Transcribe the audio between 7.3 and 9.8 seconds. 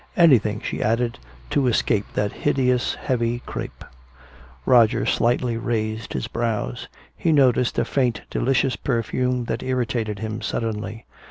noticed a faint delicious perfume that